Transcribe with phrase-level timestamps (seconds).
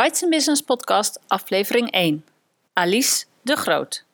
[0.00, 2.24] Bites Business Podcast, aflevering 1.
[2.72, 4.04] Alice de Groot.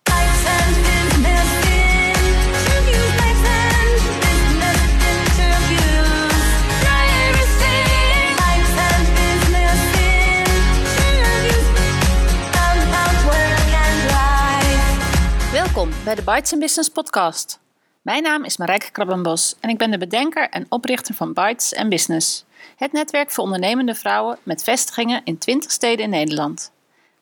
[15.53, 17.61] Welkom bij de Bites Business Podcast.
[18.03, 22.46] Mijn naam is Marijke Krabbenbos en ik ben de bedenker en oprichter van Bites Business.
[22.77, 26.73] Het netwerk voor ondernemende vrouwen met vestigingen in 20 steden in Nederland.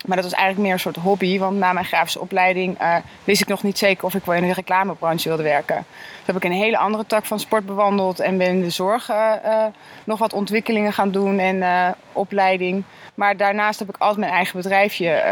[0.06, 1.38] Maar dat was eigenlijk meer een soort hobby.
[1.38, 4.46] Want na mijn grafische opleiding uh, wist ik nog niet zeker of ik wel in
[4.48, 5.86] de reclamebranche wilde werken.
[5.98, 8.20] Dus heb ik een hele andere tak van sport bewandeld.
[8.20, 9.64] En ben in de zorg uh, uh,
[10.04, 12.84] nog wat ontwikkelingen gaan doen en opleiding.
[13.14, 15.22] Maar daarnaast heb ik altijd mijn eigen bedrijfje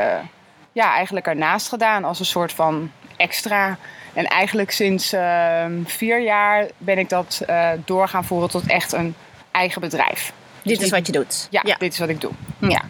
[0.72, 2.04] ja, eigenlijk ernaast gedaan.
[2.04, 3.78] Als een soort van extra.
[4.12, 8.92] En eigenlijk sinds uh, vier jaar ben ik dat uh, door gaan voeren tot echt
[8.92, 9.14] een
[9.50, 10.32] eigen bedrijf.
[10.62, 11.46] Dit dus is wat je doet?
[11.50, 12.30] Ja, ja, dit is wat ik doe.
[12.58, 12.82] Ja.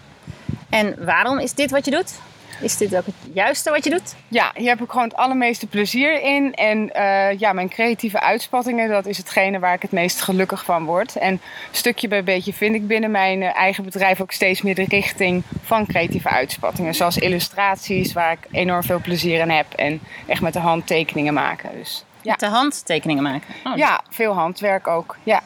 [0.69, 2.15] En waarom is dit wat je doet?
[2.61, 4.15] Is dit ook het juiste wat je doet?
[4.29, 6.55] Ja, hier heb ik gewoon het allermeeste plezier in.
[6.55, 10.85] En uh, ja, mijn creatieve uitspattingen, dat is hetgene waar ik het meest gelukkig van
[10.85, 11.17] word.
[11.17, 11.41] En
[11.71, 15.43] stukje bij beetje vind ik binnen mijn uh, eigen bedrijf ook steeds meer de richting
[15.63, 16.95] van creatieve uitspattingen.
[16.95, 19.73] Zoals illustraties, waar ik enorm veel plezier in heb.
[19.73, 21.71] En echt met de hand tekeningen maken.
[21.79, 22.31] Dus, ja.
[22.31, 23.55] Met de hand tekeningen maken?
[23.65, 23.77] Oh.
[23.77, 25.17] Ja, veel handwerk ook.
[25.23, 25.43] Ja.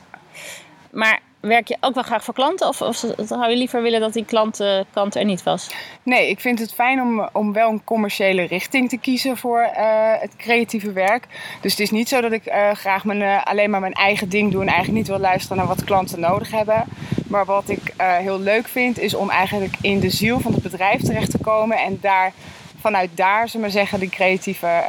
[0.90, 2.68] Maar werk je ook wel graag voor klanten?
[2.68, 5.70] Of, of zou je liever willen dat die klantenkant er niet was?
[6.02, 10.12] Nee, ik vind het fijn om, om wel een commerciële richting te kiezen voor uh,
[10.18, 11.26] het creatieve werk.
[11.60, 14.28] Dus het is niet zo dat ik uh, graag mijn, uh, alleen maar mijn eigen
[14.28, 16.84] ding doe en eigenlijk niet wil luisteren naar wat klanten nodig hebben.
[17.28, 21.02] Maar wat ik heel leuk vind is om eigenlijk in de ziel van het bedrijf
[21.02, 22.32] terecht te komen en daar
[22.80, 24.82] vanuit daar, zullen we zeggen, die creatieve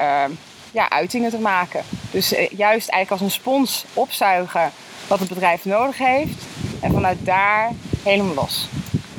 [0.71, 1.83] ja, uitingen te maken.
[2.11, 4.71] Dus juist eigenlijk als een spons opzuigen
[5.07, 6.43] wat het bedrijf nodig heeft.
[6.81, 7.71] En vanuit daar
[8.03, 8.67] helemaal los.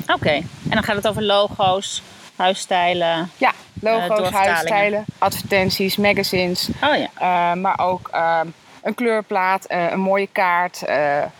[0.07, 2.03] Oké, en dan gaat het over logo's,
[2.37, 3.31] huisstijlen.
[3.37, 6.69] Ja, logo's, uh, huisstijlen, advertenties, magazines.
[6.83, 7.09] Oh ja.
[7.21, 8.41] Uh, maar ook uh,
[8.83, 10.83] een kleurplaat, een mooie kaart.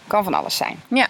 [0.07, 0.83] kan van alles zijn.
[0.89, 1.07] Ja.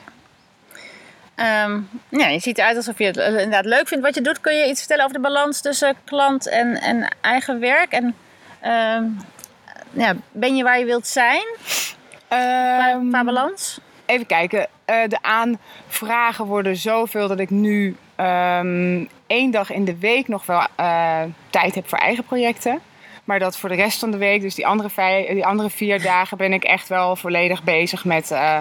[1.37, 4.41] Um, ja, je ziet eruit alsof je het inderdaad leuk vindt wat je doet.
[4.41, 7.93] Kun je iets vertellen over de balans tussen klant en, en eigen werk?
[7.93, 8.15] En
[8.61, 9.05] ehm,
[9.91, 11.45] ja, ben je waar je wilt zijn?
[13.11, 13.81] Qua, balans?
[14.07, 14.61] Even kijken.
[14.87, 20.47] Uh, de aanvragen worden zoveel dat ik nu um, één dag in de week nog
[20.47, 22.81] wel uh, tijd heb voor eigen projecten.
[23.25, 26.03] Maar dat voor de rest van de week, dus die andere, vijf, die andere vier
[26.13, 28.59] dagen, ben ik echt wel volledig bezig met, uh,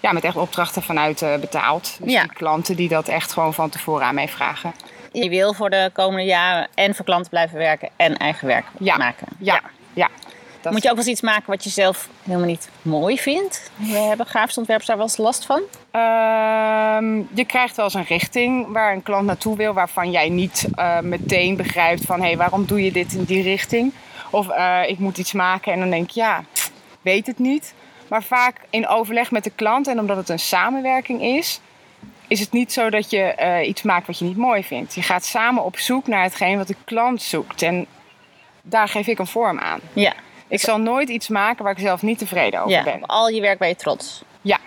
[0.00, 1.96] ja, met echt opdrachten vanuit betaald.
[2.00, 2.22] Dus ja.
[2.22, 4.72] die klanten die dat echt gewoon van tevoren aan mij vragen.
[5.12, 8.96] Je wil voor de komende jaren en voor klanten blijven werken en eigen werk ja.
[8.96, 9.26] maken.
[9.38, 9.60] Ja,
[9.92, 10.08] ja.
[10.64, 10.72] Dat...
[10.72, 13.70] Moet je ook wel eens iets maken wat je zelf helemaal niet mooi vindt?
[13.76, 15.60] We hebben grafisch ontwerpers daar wel eens last van?
[15.92, 20.68] Uh, je krijgt wel eens een richting waar een klant naartoe wil, waarvan jij niet
[20.74, 23.92] uh, meteen begrijpt van hé, hey, waarom doe je dit in die richting?
[24.30, 26.44] Of uh, ik moet iets maken en dan denk ik ja,
[27.02, 27.74] weet het niet.
[28.08, 31.60] Maar vaak in overleg met de klant en omdat het een samenwerking is,
[32.28, 34.94] is het niet zo dat je uh, iets maakt wat je niet mooi vindt.
[34.94, 37.86] Je gaat samen op zoek naar hetgeen wat de klant zoekt en
[38.62, 39.80] daar geef ik een vorm aan.
[39.92, 40.12] Ja.
[40.54, 42.94] Ik zal nooit iets maken waar ik zelf niet tevreden over ja, ben.
[42.94, 44.22] op al je werk ben je trots.
[44.40, 44.58] Ja.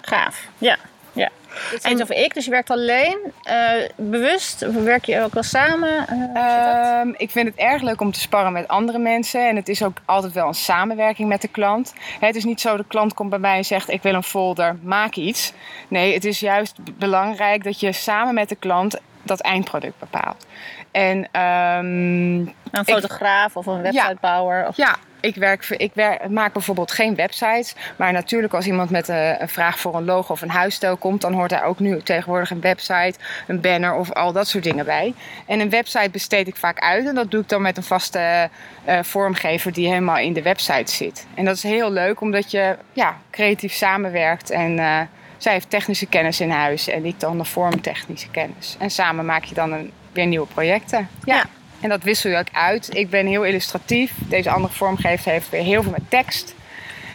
[0.00, 0.48] Gaaf.
[0.58, 0.76] Ja.
[1.12, 1.28] ja.
[1.70, 5.42] Dit is over ik, dus je werkt alleen, eh, bewust, of werk je ook wel
[5.42, 6.06] samen?
[6.08, 6.98] Eh?
[7.00, 9.48] Ehm, ik vind het erg leuk om te sparren met andere mensen.
[9.48, 11.92] En het is ook altijd wel een samenwerking met de klant.
[12.20, 13.88] Hè, Het is niet zo, de klant komt bij mij en zegt...
[13.88, 15.52] ik wil een folder, maak iets.
[15.88, 20.46] Nee, het is juist belangrijk dat je samen met de klant dat eindproduct bepaalt.
[20.90, 22.38] En ehm,
[22.70, 24.66] een fotograaf of een websitebouwer?
[24.68, 24.76] Of...
[24.76, 27.74] ja, ik, werk, ik werk, maak bijvoorbeeld geen websites.
[27.96, 31.20] Maar natuurlijk als iemand met een, een vraag voor een logo of een huisstijl komt...
[31.20, 33.14] dan hoort daar ook nu tegenwoordig een website,
[33.46, 35.14] een banner of al dat soort dingen bij.
[35.46, 37.06] En een website besteed ik vaak uit.
[37.06, 38.48] En dat doe ik dan met een vaste
[38.84, 41.26] eh, vormgever die helemaal in de website zit.
[41.34, 44.50] En dat is heel leuk omdat je ja, creatief samenwerkt.
[44.50, 45.00] En eh,
[45.36, 48.76] zij heeft technische kennis in huis en ik dan de vormtechnische kennis.
[48.78, 51.08] En samen maak je dan een, weer nieuwe projecten.
[51.24, 51.44] Ja.
[51.80, 52.94] En dat wissel je ook uit.
[52.94, 54.12] Ik ben heel illustratief.
[54.16, 56.54] Deze andere vormgever heeft weer heel veel met tekst.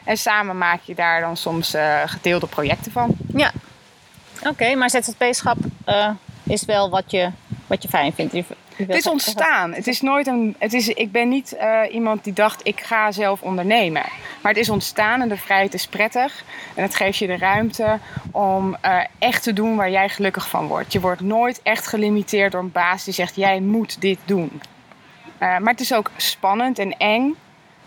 [0.03, 3.15] En samen maak je daar dan soms eh, gedeelde projecten van.
[3.33, 3.51] Ja.
[4.43, 6.09] Oké, maar ZZP-schap eh,
[6.43, 7.29] is wel wat je,
[7.67, 8.33] wat je fijn vindt.
[8.87, 9.73] Het is ontstaan.
[9.73, 10.55] Het is nooit een.
[10.57, 14.03] Het is, ik ben niet eh, iemand die dacht ik ga zelf ondernemen.
[14.41, 16.43] Maar het is ontstaan en de vrijheid is prettig.
[16.75, 17.99] En het geeft je de ruimte
[18.31, 20.93] om eh, echt te doen waar jij gelukkig van wordt.
[20.93, 24.61] Je wordt nooit echt gelimiteerd door een baas die zegt jij moet dit doen.
[25.37, 27.35] Eh, maar het is ook spannend en eng.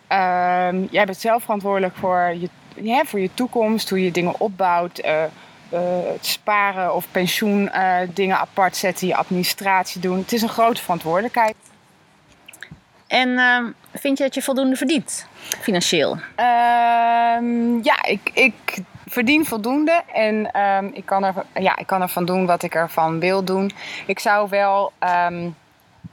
[0.07, 5.03] Ehm, jij bent zelf verantwoordelijk voor je, ja, voor je toekomst, hoe je dingen opbouwt.
[5.69, 5.81] Eh,
[6.13, 10.19] het sparen of pensioen eh, dingen apart zetten, je administratie doen.
[10.19, 11.55] Het is een grote verantwoordelijkheid.
[13.07, 15.27] En ehm, vind je dat je voldoende verdient,
[15.61, 16.19] financieel?
[16.35, 22.25] Ehm, ja, ik, ik verdien voldoende en ehm, ik, kan er, ja, ik kan ervan
[22.25, 23.71] doen wat ik ervan wil doen.
[24.07, 24.93] Ik zou wel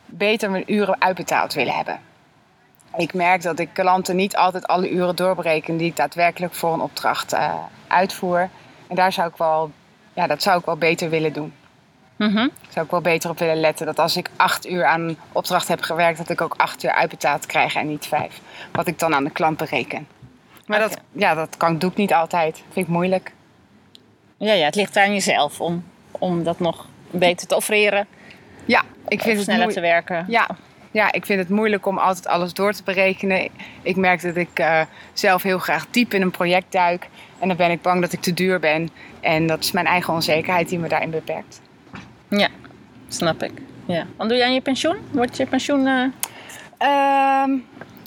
[0.06, 2.00] beter mijn uren uitbetaald willen hebben.
[2.98, 6.82] Ik merk dat ik klanten niet altijd alle uren doorbreken die ik daadwerkelijk voor een
[6.82, 7.54] opdracht eh,
[7.88, 8.50] uitvoer.
[8.88, 9.72] En daar zou ik wel,
[10.14, 11.54] ja, dat zou ik wel beter willen doen.
[12.16, 12.48] Mhm.
[12.70, 15.82] Zou ik wel beter op willen letten dat als ik acht uur aan opdracht heb
[15.82, 18.42] gewerkt, dat ik ook acht uur uitbetaald krijg en niet vijf.
[18.72, 20.08] Wat ik dan aan de klant bereken.
[20.66, 22.64] Maar dat, ja, dat kan, doe ik niet altijd.
[22.72, 23.34] Vind ik moeilijk.
[24.38, 28.08] Ja, ja, het ligt aan jezelf om, om dat nog beter te offreren.
[28.66, 30.26] Ja, ik Of vind het sneller te werken.
[30.28, 30.48] Ja,
[30.96, 33.50] ja, ik vind het moeilijk om altijd alles door te berekenen.
[33.82, 34.82] Ik merk dat ik eh,
[35.14, 37.08] zelf heel graag diep in een project duik.
[37.40, 38.90] En dan ben ik bang dat ik te duur ben.
[39.20, 41.62] En dat is mijn eigen onzekerheid die me daarin beperkt.
[42.30, 42.48] Ja,
[43.08, 43.52] snap ik.
[43.86, 44.06] Ja.
[44.18, 44.96] Wat doe je aan je pensioen?
[45.12, 45.88] Wordt je pensioen...
[45.88, 46.04] eh,
[46.78, 47.52] Ehm,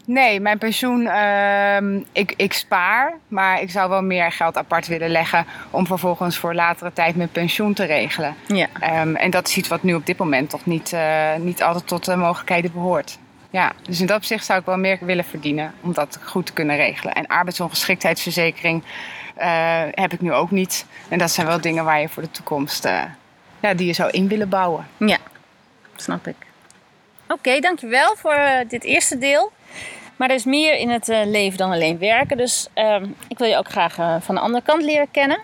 [0.08, 3.12] nee, mijn pensioen, ehm, ik, ik spaar.
[3.28, 7.30] Maar ik zou wel meer geld apart willen leggen om vervolgens voor latere tijd mijn
[7.30, 8.34] pensioen te regelen.
[8.46, 8.66] Ja.
[8.80, 11.86] Ehm, en dat is iets wat nu op dit moment toch niet, eh, niet altijd
[11.86, 13.18] tot de mogelijkheden behoort.
[13.50, 16.52] Ja, dus in dat opzicht zou ik wel meer willen verdienen om dat goed te
[16.52, 17.14] kunnen regelen.
[17.14, 18.82] En arbeidsongeschiktheidsverzekering
[19.34, 20.86] eh, heb ik nu ook niet.
[21.08, 23.02] En dat zijn wel dingen waar je voor de toekomst, eh,
[23.60, 24.86] ja, die je zou in willen bouwen.
[24.96, 25.18] Ja,
[25.96, 26.36] snap ik.
[27.28, 28.38] Oké, dankjewel voor
[28.68, 29.52] dit eerste deel.
[30.18, 32.36] Maar er is meer in het eh, leven dan alleen werken.
[32.36, 35.38] Dus ehm, ik wil je ook graag eh, van de andere kant leren kennen.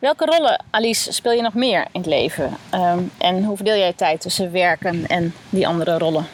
[0.00, 2.56] Welke rollen, Alice, speel je nog meer in het leven?
[2.70, 6.26] Ehm, en hoe verdeel jij tijd tussen werken en die andere rollen?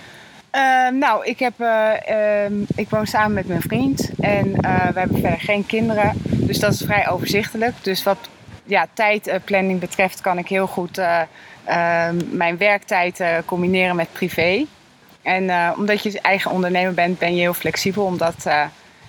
[0.51, 4.53] Eh, nou, ik, heb, eh, ehm, ik woon samen met mijn vriend en
[4.93, 6.13] we hebben verder geen kinderen.
[6.23, 7.75] Dus dat is vrij overzichtelijk.
[7.83, 8.19] Dus wat
[8.65, 11.01] ja, tijdplanning betreft kan ik heel goed
[12.31, 14.67] mijn werktijd combineren met privé.
[15.29, 18.65] En eh, omdat je eigen ondernemer bent, ben je heel flexibel om dat eh,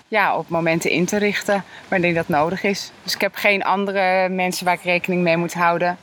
[0.07, 2.91] ja, op momenten in te richten wanneer dat nodig is.
[3.03, 5.97] Dus ik heb geen andere mensen waar ik rekening mee moet houden.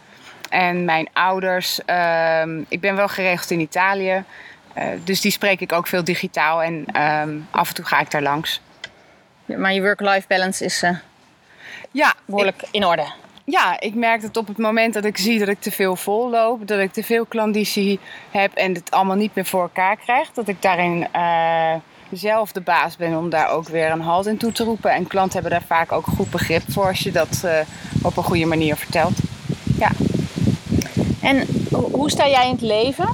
[0.48, 4.24] En mijn ouders, ehm, ik ben wel geregeld in Italië.
[4.72, 8.10] Eh, dus die spreek ik ook veel digitaal en ehm, af en toe ga ik
[8.10, 8.60] daar langs.
[9.44, 10.80] Maar je work-life balance is
[11.90, 13.06] Ja, ik, behoorlijk in orde.
[13.46, 16.66] Ja, ik merk dat op het moment dat ik zie dat ik te veel volloop,
[16.66, 18.00] dat ik te veel klanditie
[18.30, 21.74] heb en het allemaal niet meer voor elkaar krijg, dat ik daarin eh,
[22.12, 24.90] zelf de baas ben om daar ook weer een halt in toe te roepen.
[24.90, 27.58] En klanten hebben daar vaak ook goed begrip voor als je dat eh,
[28.02, 29.18] op een goede manier vertelt.
[29.78, 29.90] Ja.
[31.22, 33.08] En ho- hoe sta jij in het leven?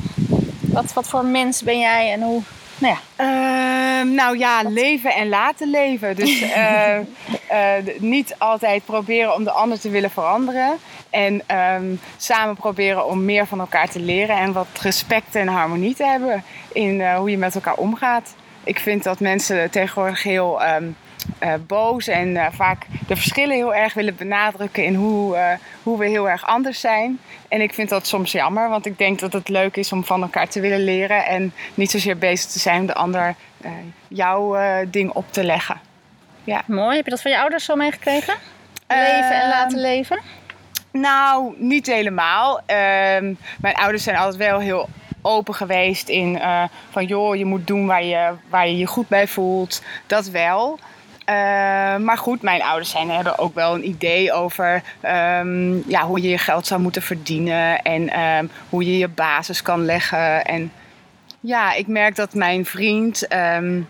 [0.60, 2.42] Wat, wat voor mens ben jij en hoe...
[2.82, 3.32] Nou ja,
[4.02, 6.16] Ehm, nou ja, leven en laten leven.
[6.16, 7.04] Dus eh, eh,
[7.98, 10.78] niet altijd proberen om de ander te willen veranderen.
[11.10, 14.36] En ehm, samen proberen om meer van elkaar te leren.
[14.36, 18.34] En wat respect en harmonie te hebben in eh, hoe je met elkaar omgaat.
[18.64, 20.84] Ik vind dat mensen tegenwoordig heel ehm,
[21.42, 25.98] eh, boos en eh, vaak de verschillen heel erg willen benadrukken in hoe, eh, hoe
[25.98, 27.20] we heel erg anders zijn.
[27.48, 30.22] En ik vind dat soms jammer, want ik denk dat het leuk is om van
[30.22, 33.34] elkaar te willen leren en niet zozeer bezig te zijn om de ander
[34.08, 34.56] jouw
[34.90, 35.80] ding op te leggen.
[36.66, 36.96] Mooi.
[36.96, 38.34] Heb je dat van je ouders zo meegekregen?
[38.88, 40.20] Leven en Ehm, laten leven?
[40.90, 42.60] Nou, niet helemaal.
[42.66, 44.88] Ehm, mijn ouders zijn altijd wel heel
[45.22, 46.40] open geweest in
[46.90, 49.82] van joh, je moet doen waar je, waar je je goed bij voelt.
[50.06, 50.78] Dat wel.
[51.24, 51.34] Eh,
[51.96, 56.28] maar goed, mijn ouders zijn, hebben ook wel een idee over ehm, ja, hoe je
[56.28, 60.44] je geld zou moeten verdienen en ehm, hoe je je basis kan leggen.
[60.44, 60.72] En
[61.40, 63.80] ja, ik merk dat mijn vriend ehm,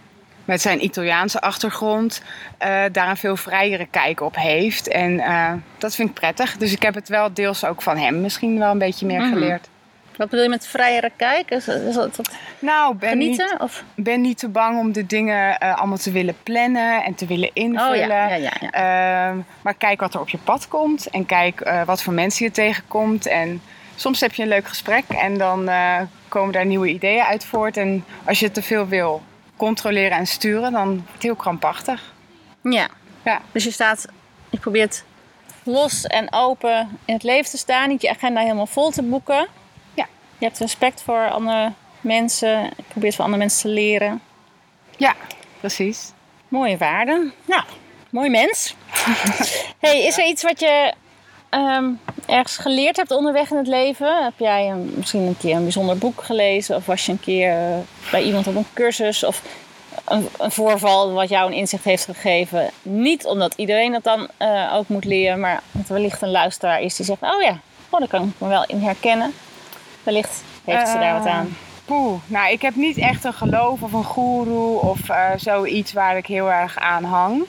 [0.45, 2.23] met zijn Italiaanse achtergrond
[2.59, 4.89] eh, daar een veel vrijere kijk op heeft.
[4.89, 6.57] En eh, dat vind ik prettig.
[6.57, 9.33] Dus ik heb het wel deels ook van hem misschien wel een beetje meer Mhm.
[9.33, 9.69] geleerd.
[10.17, 11.51] Wat bedoel je met vrijere kijk?
[11.51, 13.47] Is, is dat dat Nou, ben genieten?
[13.51, 13.85] niet, of?
[13.95, 17.51] ben niet te bang om de dingen eh, allemaal te willen plannen en te willen
[17.53, 17.91] invullen.
[17.91, 18.53] Oh ja, ja, ja.
[18.61, 18.71] ja.
[18.71, 22.45] Ehm, maar kijk wat er op je pad komt en kijk eh, wat voor mensen
[22.45, 23.27] je tegenkomt.
[23.27, 23.63] En
[23.97, 27.77] soms heb je een leuk gesprek en dan eh, komen daar nieuwe ideeën uit voort.
[27.77, 29.23] En als je te veel wil
[29.57, 32.13] controleren en sturen, dan wordt het heel krampachtig.
[32.63, 32.89] ja.
[33.25, 33.41] Ja.
[33.53, 34.07] Dus je staat,
[34.51, 35.05] je probeert
[35.63, 37.89] los en open in het leven te staan.
[37.89, 39.47] Niet je agenda helemaal vol te boeken.
[40.43, 42.49] Je hebt respect voor andere mensen.
[42.63, 44.21] Je probeert van andere mensen te leren.
[44.97, 45.15] Ja,
[45.61, 46.13] precies.
[46.49, 47.33] Mooie waarden.
[47.45, 47.63] Nou,
[48.11, 48.75] mooi mens.
[49.85, 50.93] hey, is er iets wat je
[51.49, 51.91] ehm,
[52.27, 54.25] ergens geleerd hebt onderweg in het leven?
[54.25, 56.77] Heb jij een- misschien een keer een bijzonder boek gelezen?
[56.77, 57.79] Of was je een keer eh,
[58.11, 59.25] bij iemand op een cursus?
[59.25, 59.43] Of
[60.05, 62.71] een, een voorval wat jou een inzicht heeft gegeven?
[62.83, 66.81] Niet omdat iedereen dat dan eh, ook moet leren, maar dat er wellicht een luisteraar
[66.81, 67.59] is die zegt: Oh ja,
[67.91, 69.35] oh, daar kan ik me wel in herkennen.
[70.03, 71.45] Wellicht heeft ze daar wat aan.
[71.47, 71.47] Ehm,
[71.85, 76.17] Poeh, nou ik heb niet echt een geloof of een goeroe of eh, zoiets waar
[76.17, 77.43] ik heel erg aan hang.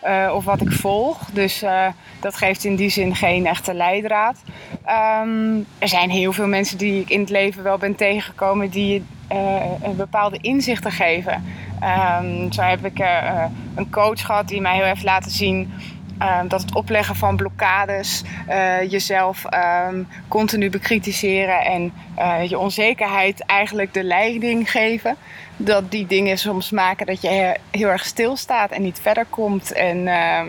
[0.00, 1.18] eh, of wat ik volg.
[1.32, 1.86] Dus eh,
[2.20, 4.36] dat geeft in die zin geen echte leidraad.
[4.84, 9.04] Ehm, er zijn heel veel mensen die ik in het leven wel ben tegengekomen die
[9.28, 9.36] eh,
[9.82, 11.44] een bepaalde inzichten geven.
[11.80, 15.72] Ehm, zo heb ik eh, eh, een coach gehad die mij heel heeft laten zien
[16.18, 23.40] ehm, dat het opleggen van blokkades, eh, jezelf ehm, continu bekritiseren en eh, je onzekerheid
[23.46, 25.16] eigenlijk de leiding geven.
[25.56, 29.72] Dat die dingen soms maken dat je he- heel erg stilstaat en niet verder komt.
[29.72, 30.48] En ehm,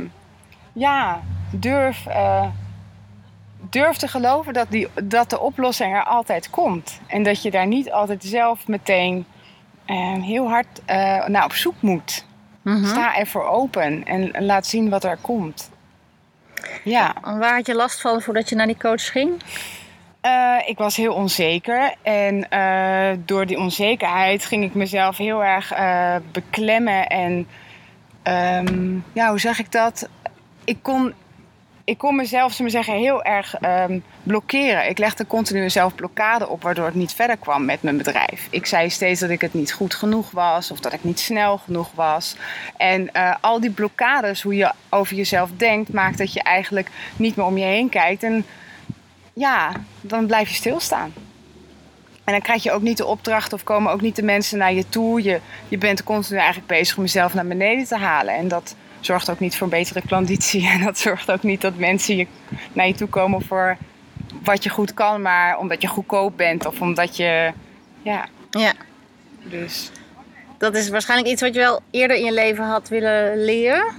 [0.74, 1.20] ja,
[1.52, 2.46] durf, eh,
[3.70, 7.00] durf te geloven dat, die, dat de oplossing er altijd komt.
[7.08, 9.26] En dat je daar niet altijd zelf meteen
[10.22, 10.82] heel hard
[11.28, 12.26] naar op zoek moet.
[12.70, 12.86] Mhm.
[12.86, 15.70] Sta ervoor open en laat zien wat er komt.
[16.84, 19.42] Ja, En Waar had je last van voordat je naar die coach ging?
[20.22, 21.94] eh, ik was heel onzeker.
[22.02, 27.08] En eh, door die onzekerheid ging ik mezelf heel erg eh, beklemmen.
[27.08, 27.48] En
[28.24, 30.10] ehm, ja, hoe zeg ik dat?
[30.64, 31.14] Ik kon,
[31.90, 34.90] ik kon mezelf, zullen we zeggen, heel erg ehm, blokkeren.
[34.90, 38.48] Ik legde continu een zelfblokkade op, waardoor ik niet verder kwam met mijn bedrijf.
[38.50, 41.58] Ik zei steeds dat ik het niet goed genoeg was of dat ik niet snel
[41.58, 42.36] genoeg was.
[42.78, 47.36] En eh, al die blokkades, hoe je over jezelf denkt, maakt dat je eigenlijk niet
[47.36, 48.24] meer om je heen kijkt.
[48.24, 48.46] En
[49.34, 51.14] ja, dan blijf je stilstaan.
[52.24, 54.74] En dan krijg je ook niet de opdracht of komen ook niet de mensen naar
[54.74, 55.24] je toe.
[55.24, 58.34] Je, je bent continu eigenlijk bezig om jezelf naar beneden te halen.
[58.34, 60.68] En dat zorgt ook niet voor betere klanditie.
[60.74, 62.28] En dat zorgt ook niet dat mensen je,
[62.74, 63.78] naar je toe komen voor
[64.44, 67.52] wat je goed kan, maar omdat je goedkoop bent of omdat je.
[68.02, 68.74] Ja, Ja.
[69.44, 69.92] dus.
[70.58, 73.94] Dat is waarschijnlijk iets wat je wel eerder in je leven had willen leren.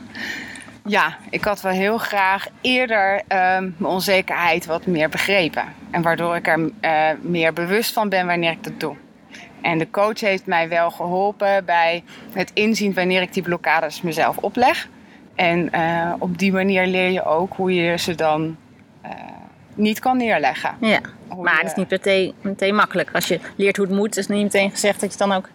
[0.87, 5.65] Ja, ik had wel heel graag eerder ehm, mijn onzekerheid wat meer begrepen.
[5.91, 8.97] En waardoor ik er eh, meer bewust van ben wanneer ik dat doe.
[9.63, 12.03] En de coach heeft mij wel geholpen bij
[12.33, 14.89] het inzien wanneer ik die blokkades mezelf opleg.
[15.35, 18.57] En eh, op die manier leer je ook hoe je ze dan
[19.03, 19.11] eh,
[19.75, 20.77] niet kan neerleggen.
[20.81, 21.01] Ja.
[21.29, 23.11] Hoe Maar je- het is niet meteen, meteen makkelijk.
[23.13, 25.37] Als je leert hoe het moet, is het niet meteen gezegd dat je het dan
[25.39, 25.49] ook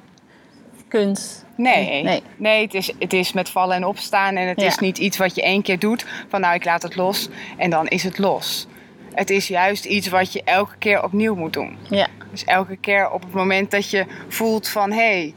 [0.88, 1.46] kunt.
[1.58, 2.24] Nee, Nee.
[2.38, 2.62] nee.
[2.62, 4.36] het, is, het is met vallen en opstaan.
[4.36, 4.68] En het Ja.
[4.68, 6.06] is niet iets wat je één keer doet.
[6.30, 7.30] Van nou, ik laat het los.
[7.58, 8.68] En dan is het los.
[9.14, 11.78] Het is juist iets wat je elke keer opnieuw moet doen.
[11.90, 12.08] Ja.
[12.36, 14.92] Dus elke keer op het moment dat je voelt van...
[14.92, 15.34] hé, hey,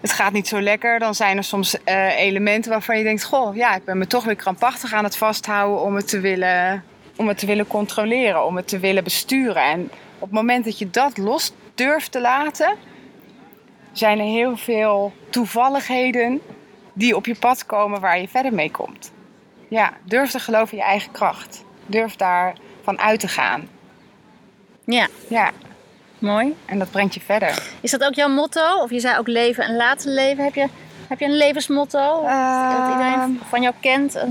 [0.00, 0.98] het gaat niet zo lekker.
[0.98, 3.24] Dan zijn er soms eh, elementen waarvan je denkt...
[3.24, 5.80] goh, ja, ik ben me toch weer krampachtig aan het vasthouden...
[5.80, 6.84] om het te willen,
[7.16, 8.44] om het te willen controleren.
[8.44, 9.62] Om het te willen besturen.
[9.62, 12.74] En op het moment dat je dat los durft te laten...
[13.92, 16.40] zijn er heel veel toevalligheden...
[16.92, 19.12] die op je pad komen waar je verder mee komt.
[19.68, 21.64] Ja, durf te geloven in je eigen kracht.
[21.86, 23.68] Durf daarvan uit te gaan.
[24.84, 25.50] Ja, Ja,
[26.18, 26.54] mooi.
[26.64, 27.62] en dat brengt je verder.
[27.80, 28.76] Is dat ook jouw motto?
[28.82, 30.44] Of je zei ook leven en laten leven.
[30.44, 30.66] Heb je,
[31.08, 32.22] heb je een levensmotto?
[32.22, 32.90] dat Ehm.
[32.90, 34.24] iedereen van jou kent?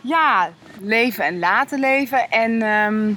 [0.00, 2.30] Ja, leven en laten leven.
[2.30, 3.12] En ehm,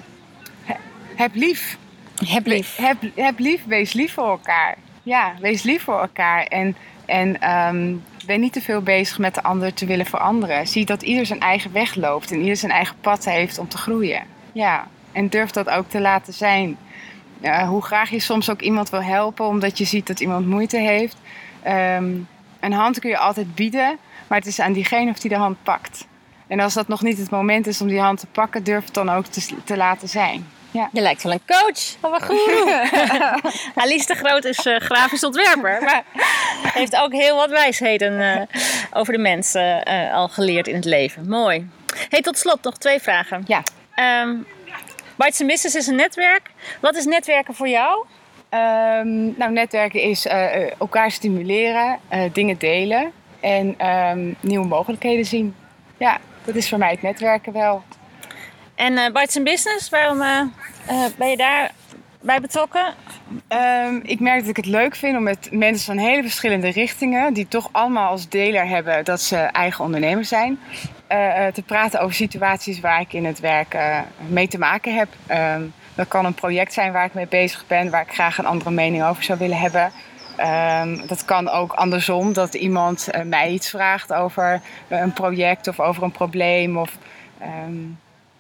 [0.64, 0.80] he-
[1.16, 1.78] heb lief.
[2.26, 2.76] Heb lief.
[2.78, 4.76] Heb, heb lief, wees lief voor elkaar.
[5.04, 6.44] Ja, wees lief voor elkaar.
[6.44, 6.76] En
[7.06, 10.68] En ehm, ben niet te veel bezig met de ander te willen veranderen.
[10.68, 13.78] Zie dat ieder zijn eigen weg loopt en ieder zijn eigen pad heeft om te
[13.78, 14.24] groeien.
[14.52, 16.78] Ja, en durf dat ook te laten zijn.
[17.68, 21.18] Hoe graag je soms ook iemand wil helpen omdat je ziet dat iemand moeite heeft.
[21.64, 22.14] Ehm,
[22.60, 25.64] een hand kun je altijd bieden, maar het is aan diegene of die de hand
[25.64, 26.08] pakt.
[26.48, 28.94] En als dat nog niet het moment is om die hand te pakken, durf het
[28.94, 30.48] dan ook te, te laten zijn.
[30.72, 30.90] Ja.
[30.92, 32.90] Je lijkt wel een coach of een goeroe.
[33.76, 36.04] Alice de Groot is uh, grafisch ontwerper, maar
[36.74, 38.62] heeft ook heel wat wijsheden uh,
[38.94, 41.30] over de mensen uh, al geleerd in het leven.
[41.30, 41.70] Mooi.
[42.10, 43.44] Hey, tot slot nog twee vragen.
[43.48, 43.64] Ja.
[44.22, 44.46] Um,
[45.20, 46.52] Bites Business is een netwerk.
[46.82, 48.06] Wat is netwerken voor jou?
[48.50, 50.26] Um, nou, netwerken is
[50.78, 52.00] elkaar stimuleren,
[52.34, 55.56] dingen delen en um, nieuwe mogelijkheden zien.
[55.98, 57.84] Ja, dat is voor mij het netwerken wel.
[58.76, 60.42] En uh, Bites Business, waarom uh,
[61.18, 61.72] ben je daar
[62.22, 62.94] bij betrokken?
[63.50, 67.34] Um, ik merk dat ik het leuk vind om met mensen van hele verschillende richtingen,
[67.34, 70.60] die toch allemaal als deler hebben dat ze eigen ondernemer zijn,
[71.54, 73.78] te praten over situaties waar ik in het werk
[74.28, 75.08] mee te maken heb.
[75.32, 78.46] Um, dat kan een project zijn waar ik mee bezig ben, waar ik graag een
[78.46, 79.92] andere mening over zou willen hebben.
[80.82, 86.04] Um, dat kan ook andersom, dat iemand mij iets vraagt over een project of over
[86.04, 86.98] een probleem of
[87.42, 88.00] um,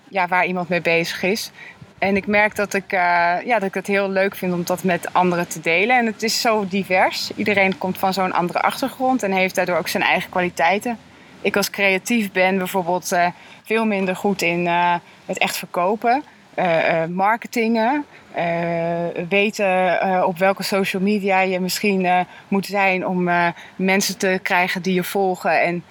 [0.09, 1.51] ja, waar iemand mee bezig is.
[1.97, 5.13] En ik merk dat ik, ja, dat ik het heel leuk vind om dat met
[5.13, 5.97] anderen te delen.
[5.97, 7.31] En het is zo divers.
[7.35, 10.97] Iedereen komt van zo'n andere achtergrond en heeft daardoor ook zijn eigen kwaliteiten.
[11.41, 13.17] Ik als creatief ben bijvoorbeeld
[13.63, 14.67] veel minder goed in
[15.25, 16.24] het echt verkopen.
[16.55, 18.05] Uh, marketingen.
[19.29, 23.29] Weten op welke social media je misschien moet zijn om
[23.75, 25.62] mensen te krijgen die je volgen.
[25.62, 25.84] En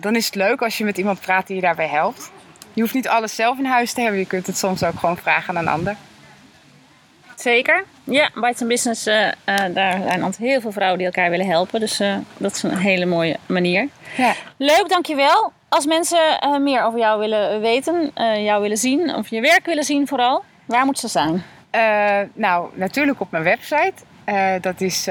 [0.00, 2.32] dan is het leuk als je met iemand praat die je daarbij helpt.
[2.72, 4.18] Je hoeft niet alles zelf in huis te hebben.
[4.18, 5.96] Je kunt het soms ook gewoon vragen aan een ander.
[7.36, 7.84] Zeker.
[8.04, 9.30] Ja, Bites Business, uh, uh,
[9.74, 11.80] daar zijn altijd heel veel vrouwen die elkaar willen helpen.
[11.80, 13.88] Dus uh, dat is een hele mooie manier.
[14.16, 14.34] Ja.
[14.56, 15.52] Leuk, dankjewel.
[15.68, 18.10] Als mensen meer over jou willen weten,
[18.42, 21.42] jou willen zien, of je werk willen zien vooral, waar moeten ze zijn?
[22.34, 23.94] nou, natuurlijk op mijn website.
[24.60, 25.08] dat is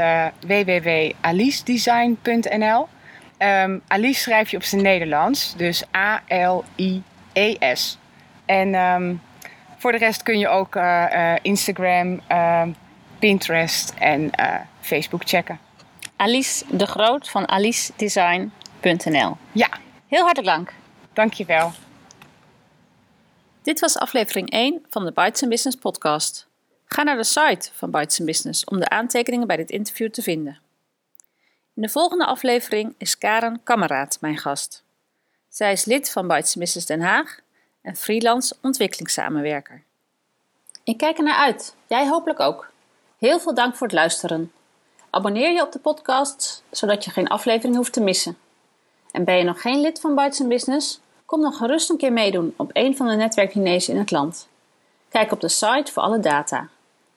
[0.47, 2.87] www.alicedesign.nl
[3.39, 7.97] um, Alice schrijf je op zijn Nederlands, dus A-L-I-E-S.
[8.45, 8.75] En...
[8.75, 9.21] Um,
[9.83, 12.61] voor de rest kun je ook uh, uh, Instagram, uh,
[13.23, 14.31] Pinterest en
[14.81, 15.59] Facebook checken.
[16.15, 19.37] Alice de Groot van alicedesign.nl.
[19.51, 19.69] Ja.
[20.07, 20.73] Heel hartelijk dank.
[21.13, 21.71] Dankjewel.
[23.61, 26.47] Dit was aflevering 1 van de Bites Business podcast.
[26.85, 30.59] Ga naar de site van Bites Business om de aantekeningen bij dit interview te vinden.
[31.75, 34.83] In de volgende aflevering is Karen Kameraad mijn gast.
[35.49, 37.39] Zij is lid van Bites Business Den Haag
[37.81, 39.83] en freelance ontwikkelingssamenwerker.
[40.83, 42.71] Ik kijk er naar uit, jij hopelijk ook.
[43.23, 44.51] Heel veel dank voor het luisteren.
[45.09, 48.37] Abonneer je op de podcast, zodat je geen aflevering hoeft te missen.
[49.11, 50.99] En ben je nog geen lid van Bites Business?
[51.25, 54.47] Kom dan gerust een keer meedoen op een van de netwerkdiners in het land.
[55.09, 56.69] Kijk op de site voor alle data